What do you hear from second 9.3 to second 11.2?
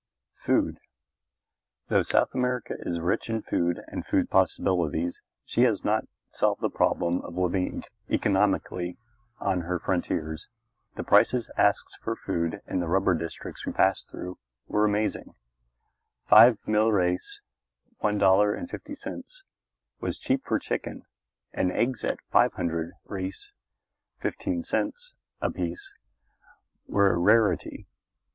on her frontiers. The